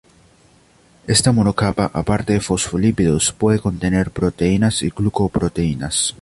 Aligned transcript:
Esta 1.05 1.31
monocapa, 1.31 1.91
aparte 1.93 2.33
de 2.33 2.39
fosfolípidos, 2.41 3.33
puede 3.33 3.59
contener 3.59 4.09
proteínas 4.09 4.81
y 4.81 4.89
glucoproteínas. 4.89 6.15